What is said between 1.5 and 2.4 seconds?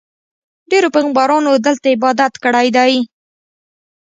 دلته عبادت